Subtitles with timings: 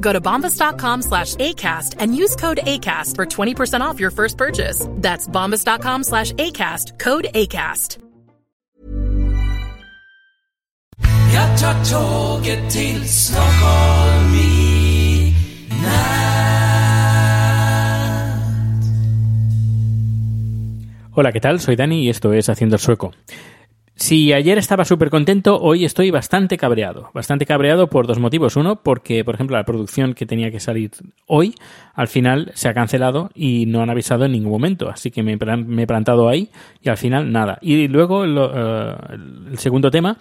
[0.00, 4.86] Go to bombas.com slash ACAST and use code ACAST for 20% off your first purchase.
[4.96, 7.98] That's bombas.com slash ACAST, code ACAST.
[11.34, 15.34] Jag tar tåget till Stockholm i
[15.82, 16.40] natt.
[21.12, 21.60] Hola, ¿qué tal?
[21.60, 23.12] Soy Dani y esto es Haciendo el Sueco.
[24.00, 27.10] Si ayer estaba súper contento, hoy estoy bastante cabreado.
[27.12, 28.56] Bastante cabreado por dos motivos.
[28.56, 30.90] Uno, porque, por ejemplo, la producción que tenía que salir
[31.26, 31.54] hoy,
[31.92, 34.88] al final se ha cancelado y no han avisado en ningún momento.
[34.88, 36.48] Así que me, he plantado ahí
[36.80, 37.58] y al final nada.
[37.60, 38.96] Y luego eh,
[39.50, 40.16] el segundo tema,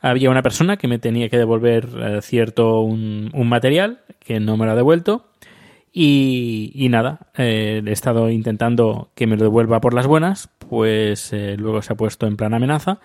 [0.00, 4.66] había una persona que me tenía que devolver eh, cierto un, material que no me
[4.66, 5.24] lo ha devuelto.
[5.92, 11.34] Y, y nada, eh, he estado intentando que me lo devuelva por las buenas, pues
[11.58, 13.00] luego se ha puesto en plan amenaza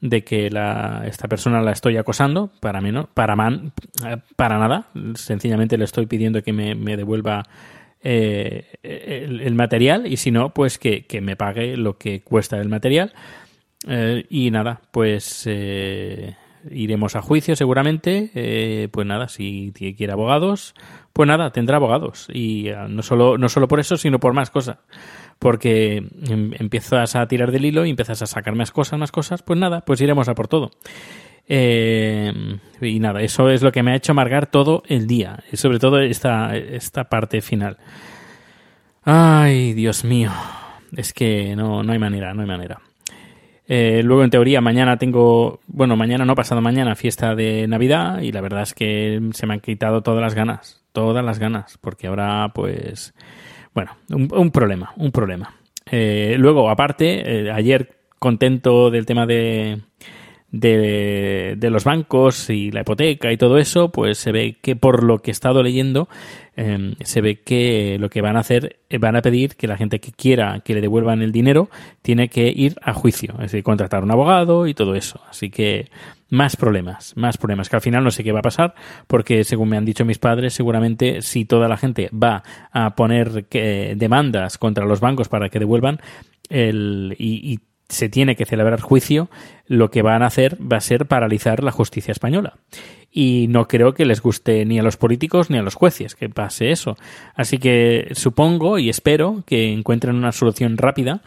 [0.00, 3.72] de que la, esta persona la estoy acosando, para menos, para man,
[4.06, 7.44] eh, para nada, sencillamente le estoy pidiendo que me, me devuelva
[8.02, 12.68] eh, el, material y si no, pues que, que me pague lo que cuesta el
[12.68, 13.12] material.
[14.28, 16.36] Y nada, pues eh,
[16.70, 18.30] iremos a juicio seguramente.
[18.34, 20.74] Eh, pues nada, si quiere abogados,
[21.12, 22.28] pues nada, tendrá abogados.
[22.32, 24.78] Y eh, no, solo, no solo por eso, sino por más cosas.
[25.38, 25.96] Porque
[26.28, 29.58] em- empiezas a tirar del hilo y empiezas a sacar más cosas, más cosas, pues
[29.58, 30.70] nada, pues iremos a por todo.
[31.48, 32.32] Eh,
[32.80, 35.42] y nada, eso es lo que me ha hecho amargar todo el día.
[35.50, 37.78] Y sobre todo esta, esta parte final.
[39.04, 40.30] Ay, Dios mío.
[40.96, 42.80] Es que no, no hay manera, no hay manera.
[43.70, 48.32] Eh, luego, en teoría, mañana tengo, bueno, mañana no, pasado mañana, fiesta de Navidad y
[48.32, 52.06] la verdad es que se me han quitado todas las ganas, todas las ganas, porque
[52.06, 53.14] ahora, pues,
[53.74, 55.54] bueno, un, problema, un problema.
[55.90, 59.82] Eh, luego, aparte, eh, ayer contento del tema de,
[60.50, 65.18] de, los bancos y la hipoteca y todo eso, pues se ve que por lo
[65.18, 66.08] que he estado leyendo,
[66.56, 69.76] eh, se ve que lo que van a hacer, eh, van a pedir que la
[69.76, 71.68] gente que quiera que le devuelvan el dinero
[72.02, 75.20] tiene que ir a juicio, es decir, contratar un abogado y todo eso.
[75.28, 75.90] Así que
[76.30, 78.74] más problemas, más problemas, que al final no sé qué va a pasar,
[79.06, 82.42] porque según me han dicho mis padres, seguramente si toda la gente va
[82.72, 86.00] a poner que, demandas contra los bancos para que devuelvan
[86.48, 89.30] el, y, y se tiene que celebrar juicio,
[89.66, 92.58] lo que van a hacer va a ser paralizar la justicia española.
[93.10, 96.28] Y no creo que les guste ni a los políticos ni a los jueces que
[96.28, 96.96] pase eso.
[97.34, 101.22] Así que supongo y espero que encuentren una solución rápida,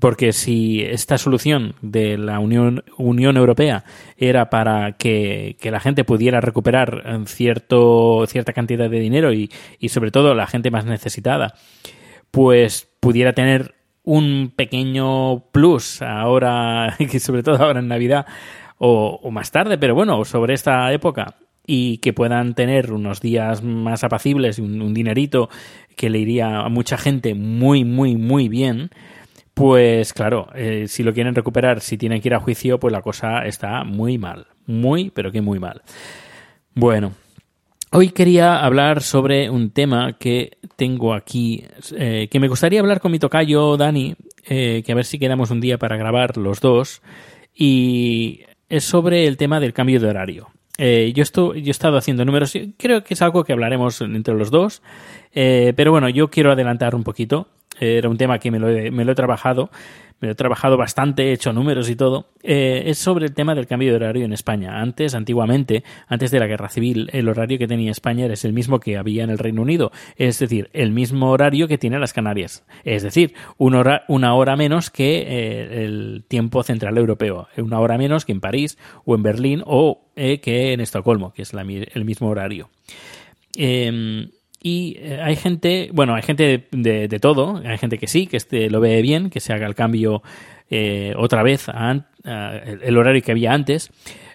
[0.00, 3.84] porque si esta solución de la Unión, Unión Europea
[4.16, 9.50] era para que, que la gente pudiera recuperar eh, cierto, cierta cantidad de dinero y,
[9.78, 11.54] y sobre todo la gente más necesitada,
[12.30, 13.74] pues pudiera tener
[14.08, 18.24] un pequeño plus ahora, que sobre todo ahora en Navidad
[18.78, 21.34] o, más tarde, pero bueno, sobre esta época
[21.66, 25.50] y que puedan tener unos días más apacibles un, un dinerito
[25.94, 28.88] que le iría a mucha gente muy, muy, muy bien,
[29.52, 33.02] pues claro, eh, si lo quieren recuperar, si tienen que ir a juicio, pues la
[33.02, 35.82] cosa está muy mal, muy, pero que muy mal.
[36.74, 37.12] Bueno,
[37.90, 41.64] Hoy quería hablar sobre un tema que tengo aquí,
[41.96, 44.14] eh, que me gustaría hablar con mi tocayo Dani,
[44.48, 47.02] eh, que a ver si quedamos un día para grabar los dos,
[47.52, 50.50] y es sobre el tema del cambio de horario.
[50.78, 54.34] Eh, yo, estoy, yo he estado haciendo números, creo que es algo que hablaremos entre
[54.34, 54.80] los dos,
[55.34, 57.48] eh, pero bueno, yo quiero adelantar un poquito.
[57.80, 59.70] Era un tema que me lo he, me lo he trabajado,
[60.20, 62.26] he trabajado bastante, he hecho números y todo.
[62.42, 64.80] Eh, es sobre el tema del cambio de horario en España.
[64.80, 68.80] Antes, antiguamente, antes de la guerra civil, el horario que tenía España era el mismo
[68.80, 72.64] que había en el Reino Unido, es decir, el mismo horario que tiene las Canarias,
[72.84, 77.98] es decir, una hora, una hora menos que eh, el tiempo central europeo, una hora
[77.98, 81.62] menos que en París o en Berlín o eh, que en Estocolmo, que es la,
[81.62, 82.70] el mismo horario.
[83.56, 84.28] Eh,
[84.60, 88.36] y eh, hay gente, bueno, hay gente de, de, todo, hay gente que sí, que
[88.36, 90.22] este lo ve bien, que se haga el cambio
[90.70, 93.90] eh, otra vez a, el horario que había antes.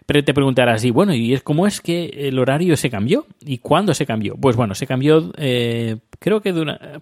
[0.05, 3.25] Pero te preguntarás, y bueno, ¿y cómo es que el horario se cambió?
[3.39, 4.35] ¿Y cuándo se cambió?
[4.35, 6.53] Pues bueno, se cambió eh, creo que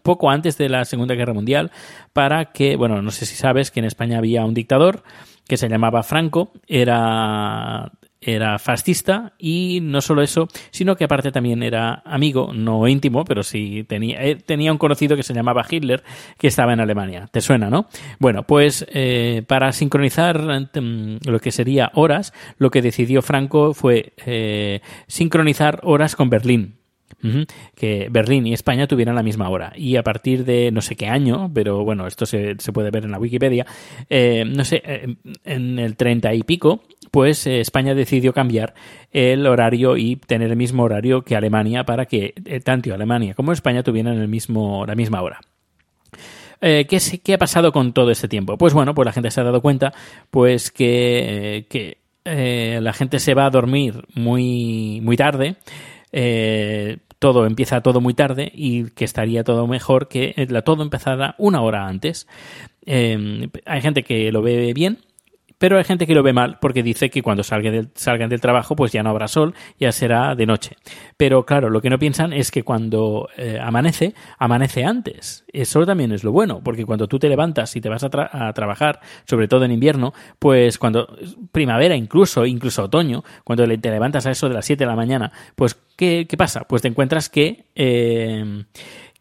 [0.01, 1.71] poco antes de la Segunda Guerra Mundial
[2.13, 5.03] para que, bueno, no sé si sabes que en España había un dictador
[5.47, 7.91] que se llamaba Franco, era
[8.21, 13.41] era fascista y no solo eso, sino que aparte también era amigo, no íntimo, pero
[13.41, 16.03] sí tenía, eh, tenía un conocido que se llamaba Hitler,
[16.38, 17.27] que estaba en Alemania.
[17.31, 17.88] ¿Te suena, no?
[18.19, 24.13] Bueno, pues eh, para sincronizar mm, lo que sería horas, lo que decidió Franco fue
[24.25, 26.81] eh, sincronizar horas con Berlín
[27.75, 29.74] que Berlín y España tuvieran la misma hora.
[29.75, 33.06] Y a partir de no sé qué año, pero bueno, esto se, se puede ver
[33.06, 33.66] en la Wikipedia,
[34.10, 35.16] eh, no sé, eh,
[35.46, 38.74] en el 30 y pico, pues eh, España decidió cambiar
[39.12, 43.84] el horario y tener el mismo horario que Alemania para que tanto Alemania como España
[43.84, 45.40] tuvieran el mismo, la misma hora.
[46.60, 46.86] ¿qué,
[47.24, 48.56] ¿qué, ha pasado con todo este tiempo?
[48.56, 49.94] Pues bueno, pues la gente se ha dado cuenta
[50.30, 55.56] pues que, que la gente se va a dormir muy, muy tarde.
[56.12, 61.36] Eh, todo empieza todo muy tarde y que estaría todo mejor que la todo empezara
[61.38, 62.28] una hora antes.
[62.86, 65.00] Eh, hay gente que lo ve bien
[65.62, 68.42] pero hay gente que lo ve mal porque dice que cuando salgan del, salgan del
[68.42, 70.75] trabajo pues ya no habrá sol, ya será de noche.
[71.18, 75.46] Pero claro, lo que no piensan es que cuando eh, amanece, amanece antes.
[75.54, 79.02] Eso también es lo bueno, porque cuando tú te levantas y te vas a, trabajar,
[79.25, 81.16] sobre todo en invierno, pues cuando
[81.52, 85.31] primavera incluso, incluso otoño, cuando te levantas a eso de las 7 de la mañana,
[85.56, 86.62] pues ¿qué, pasa?
[86.62, 88.64] Pues te encuentras que, eh,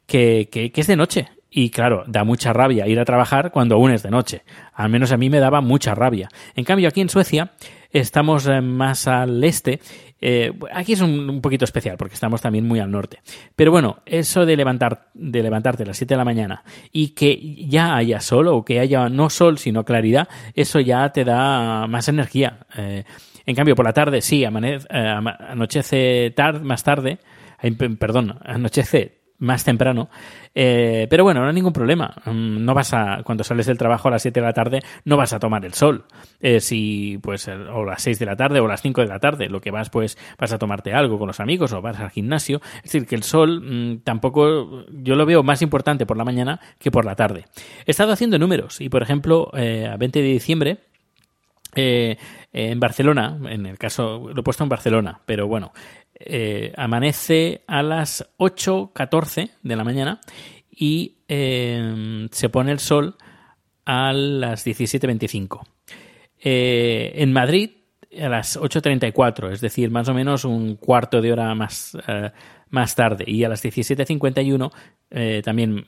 [0.06, 3.90] que, que es de noche y claro, da mucha rabia ir a trabajar cuando aún
[3.90, 4.42] es de noche.
[4.72, 6.28] Al menos a mí me daba mucha rabia.
[6.54, 7.52] En cambio, aquí en Suecia
[7.90, 9.80] estamos eh, más al este.
[10.20, 13.18] Eh, aquí es un, poquito especial porque estamos también muy al norte.
[13.56, 16.62] Pero bueno, eso de, levantar, de levantarte a las 7 de la mañana
[16.92, 21.24] y que ya haya sol o que haya no sol sino claridad, eso ya te
[21.24, 22.60] da más energía.
[22.76, 23.02] Eh,
[23.44, 26.32] en cambio, por la tarde sí, anochece
[26.62, 27.18] más tarde,
[27.98, 30.08] perdón, anochece más temprano.
[30.54, 32.14] Eh, pero bueno, no hay ningún problema.
[32.26, 35.16] Mm, no vas a, cuando sales del trabajo a las 7 de la tarde, no
[35.16, 36.04] vas a tomar el sol.
[36.40, 39.48] Eh, si, pues, o las 6 de la tarde o las 5 de la tarde,
[39.48, 42.60] lo que vas, pues, vas a tomarte algo con los amigos o vas al gimnasio.
[42.76, 46.60] Es decir, que el sol mm, tampoco, yo lo veo más importante por la mañana
[46.78, 47.46] que por la tarde.
[47.86, 50.78] He estado haciendo números y, por ejemplo, eh, a 20 de diciembre,
[51.74, 55.72] en Barcelona, en el caso, lo he puesto en Barcelona, pero bueno,
[56.22, 60.20] eh, amanece a las 8.14 de la mañana
[60.70, 63.16] y eh, se pone el sol
[63.86, 65.66] a las 17.25.
[66.42, 67.70] Eh, en Madrid
[68.20, 71.96] a las 8.34, es decir, más o menos un cuarto de hora más,
[72.68, 73.24] más tarde.
[73.26, 75.86] Y a las 17.51, también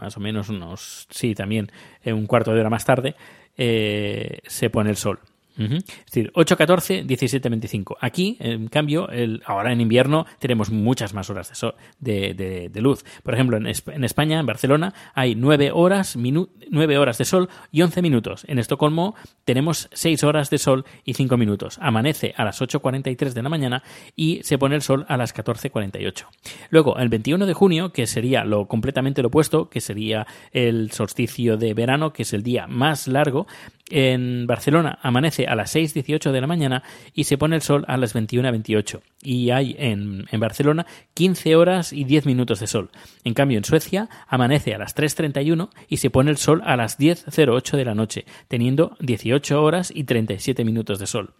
[0.00, 1.70] más o menos unos, sí, también
[2.06, 3.16] un cuarto de hora más tarde,
[3.58, 5.20] se pone el sol.
[5.58, 7.96] Es decir, 8.14, 17.25.
[8.00, 11.52] Aquí, en cambio, el, ahora en invierno tenemos muchas más horas
[11.98, 13.04] de, de, de, luz.
[13.22, 17.82] Por ejemplo, en, en, España, en Barcelona, hay 9 horas, 9 horas de sol y
[17.82, 18.44] 11 minutos.
[18.46, 21.78] En Estocolmo tenemos 6 horas de sol y 5 minutos.
[21.80, 23.82] Amanece a las 8.43 de la mañana
[24.14, 26.26] y se pone el sol a las 14.48.
[26.70, 31.56] Luego, el 21 de junio, que sería lo completamente lo opuesto, que sería el solsticio
[31.56, 33.46] de verano, que es el día más largo,
[33.90, 36.82] en Barcelona amanece a las 6.18 de la mañana
[37.14, 39.00] y se pone el sol a las 21.28.
[39.22, 42.90] Y hay en, Barcelona 15 horas y 10 minutos de sol.
[43.24, 46.98] En cambio, en Suecia amanece a las 3.31 y se pone el sol a las
[46.98, 51.34] 10.08 de la noche, teniendo 18 horas y 37 minutos de sol.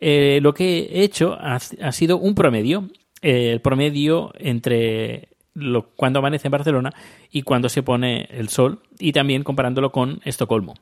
[0.00, 1.58] Eh, lo que he hecho ha,
[1.92, 2.88] sido un promedio.
[3.22, 6.92] Eh, el promedio entre lo, cuando amanece en Barcelona
[7.30, 10.74] y cuando se pone el sol, y también comparándolo con Estocolmo.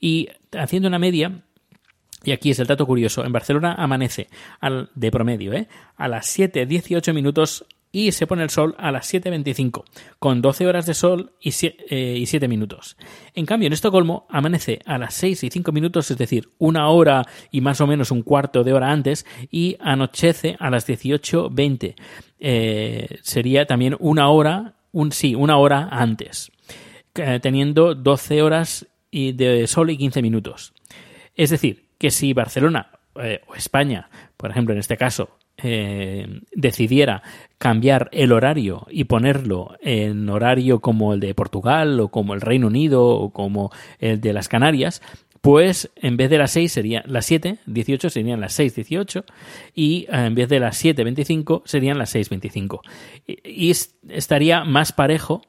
[0.00, 1.42] Y haciendo una media,
[2.24, 4.28] y aquí es el dato curioso, en Barcelona amanece
[4.60, 5.68] al, de promedio ¿eh?
[5.96, 9.84] a las 7.18 minutos y se pone el sol a las 7.25,
[10.18, 12.96] con 12 horas de sol y 7, eh, minutos.
[13.34, 17.26] En cambio, en Estocolmo amanece a las 6 y 5 minutos, es decir, una hora
[17.50, 21.94] y más o menos un cuarto de hora antes, y anochece a las 18.20.
[22.38, 26.52] Eh, sería también una hora, un, sí, una hora antes,
[27.16, 30.72] eh, teniendo 12 horas de sol y 15 minutos.
[31.34, 37.22] Es decir, que si Barcelona o España, por ejemplo, en este caso, eh, decidiera
[37.58, 42.68] cambiar el horario y ponerlo en horario como el de Portugal o como el Reino
[42.68, 45.02] Unido o como el de las Canarias,
[45.40, 49.24] pues en vez de las 6 serían las 7, 18 serían las 6, 18
[49.74, 52.82] y eh, en vez de las 7, 25 serían las 6, 25.
[53.26, 53.72] Y,
[54.08, 55.42] estaría más parejo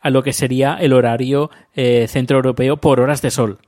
[0.00, 3.58] a lo que sería el horario eh, centroeuropeo por horas de sol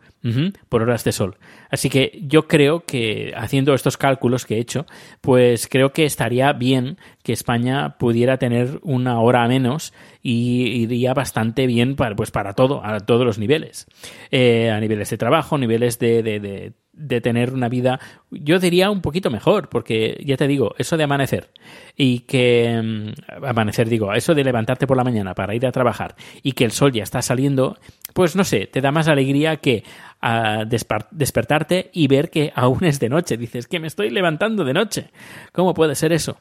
[0.68, 1.38] Por horas de sol.
[1.70, 4.84] Así que yo creo que haciendo estos cálculos que he hecho,
[5.20, 11.66] pues creo que estaría bien que España pudiera tener una hora menos y iría bastante
[11.66, 13.86] bien para, pues para todo, a todos los niveles.
[14.30, 17.98] Eh, a niveles de trabajo, niveles de, de, de, de tener una vida,
[18.30, 21.50] yo diría un poquito mejor, porque ya te digo, eso de amanecer
[21.96, 26.14] y que mm, amanecer digo, eso de levantarte por la mañana para ir a trabajar
[26.42, 27.78] y que el sol ya está saliendo,
[28.12, 29.82] pues no sé, te da más alegría que
[30.20, 33.38] a despertarte y ver que aún es de noche.
[33.38, 35.10] Dices que me estoy levantando de noche.
[35.52, 36.38] ¿Cómo puede ser eso?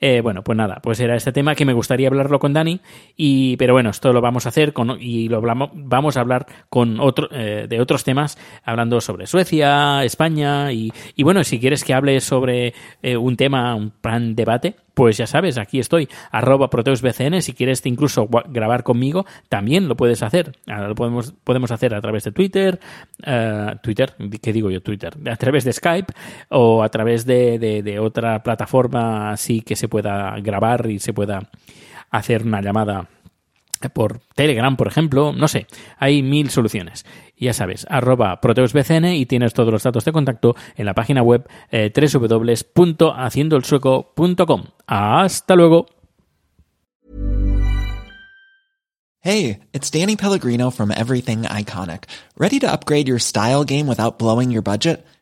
[0.00, 2.80] Eh, bueno, pues nada, pues era este tema que me gustaría hablarlo con Dani,
[3.16, 6.46] y, pero bueno, esto lo vamos a hacer con, y lo hablamos, vamos a hablar
[6.70, 11.84] con otro, eh, de otros temas, hablando sobre Suecia, España, y, y bueno, si quieres
[11.84, 16.68] que hable sobre eh, un tema, un plan debate, pues ya sabes, aquí estoy, arroba
[16.68, 20.52] proteusbcn, si quieres incluso grabar conmigo, también lo puedes hacer.
[20.66, 22.78] Lo podemos, podemos hacer a través de Twitter,
[23.26, 24.82] uh, Twitter, ¿qué digo yo?
[24.82, 26.12] Twitter, a través de Skype
[26.50, 31.12] o a través de, de, de otra plataforma así que se pueda grabar y se
[31.12, 31.50] pueda
[32.10, 33.08] hacer una llamada
[33.88, 35.66] por Telegram, por ejemplo, no sé,
[35.98, 37.06] hay mil soluciones.
[37.36, 41.48] Ya sabes, arroba proteusbcn y tienes todos los datos de contacto en la página web
[41.70, 41.90] eh.
[44.86, 45.86] Hasta luego.
[49.22, 52.04] Hey, it's Danny Pellegrino from Everything Iconic.
[52.38, 55.04] ¿Ready to upgrade your style game without blowing your budget?